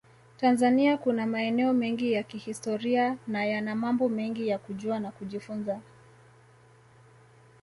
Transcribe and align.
Tanzania 0.37 0.97
kuna 0.97 1.25
maeneo 1.27 1.73
mengi 1.73 2.11
ya 2.13 2.23
kihistoria 2.23 3.17
na 3.27 3.45
yana 3.45 3.75
mambo 3.75 4.09
mengi 4.09 4.47
ya 4.47 4.59
kujua 4.59 4.99
na 4.99 5.11
kujifunza 5.11 5.81